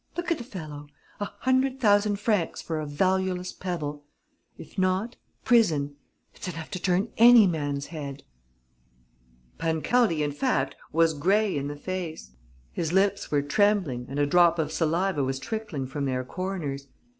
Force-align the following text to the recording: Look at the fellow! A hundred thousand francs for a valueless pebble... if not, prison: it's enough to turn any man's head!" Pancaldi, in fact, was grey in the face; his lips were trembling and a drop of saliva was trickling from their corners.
Look 0.17 0.31
at 0.31 0.39
the 0.39 0.43
fellow! 0.43 0.87
A 1.19 1.25
hundred 1.41 1.79
thousand 1.79 2.19
francs 2.19 2.59
for 2.59 2.79
a 2.79 2.87
valueless 2.87 3.53
pebble... 3.53 4.03
if 4.57 4.75
not, 4.75 5.15
prison: 5.45 5.95
it's 6.33 6.47
enough 6.47 6.71
to 6.71 6.79
turn 6.81 7.09
any 7.19 7.45
man's 7.45 7.85
head!" 7.85 8.23
Pancaldi, 9.59 10.23
in 10.23 10.31
fact, 10.31 10.75
was 10.91 11.13
grey 11.13 11.55
in 11.55 11.67
the 11.67 11.75
face; 11.75 12.31
his 12.73 12.91
lips 12.91 13.29
were 13.29 13.43
trembling 13.43 14.07
and 14.09 14.17
a 14.17 14.25
drop 14.25 14.57
of 14.57 14.71
saliva 14.71 15.23
was 15.23 15.37
trickling 15.37 15.85
from 15.85 16.05
their 16.05 16.23
corners. 16.23 16.87